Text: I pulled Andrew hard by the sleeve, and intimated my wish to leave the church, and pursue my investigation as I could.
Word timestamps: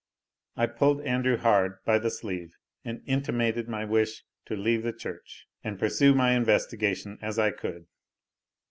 I 0.57 0.65
pulled 0.65 1.01
Andrew 1.01 1.37
hard 1.37 1.77
by 1.85 1.99
the 1.99 2.09
sleeve, 2.09 2.55
and 2.83 3.03
intimated 3.05 3.69
my 3.69 3.85
wish 3.85 4.23
to 4.47 4.55
leave 4.55 4.81
the 4.81 4.93
church, 4.93 5.45
and 5.63 5.77
pursue 5.77 6.15
my 6.15 6.31
investigation 6.35 7.19
as 7.21 7.37
I 7.37 7.51
could. 7.51 7.85